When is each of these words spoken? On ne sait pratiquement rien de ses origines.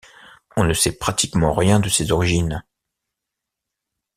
On 0.57 0.63
ne 0.63 0.73
sait 0.73 0.97
pratiquement 0.97 1.53
rien 1.53 1.79
de 1.79 1.87
ses 1.87 2.11
origines. 2.11 2.63